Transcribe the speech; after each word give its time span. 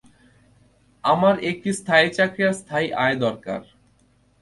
আমার 1.03 1.35
একটি 1.49 1.69
স্থায়ী 1.79 2.07
চাকরি 2.17 2.41
আর 2.49 2.55
স্থায়ী 2.61 2.87
আয় 3.03 3.15
দরকার। 3.25 3.61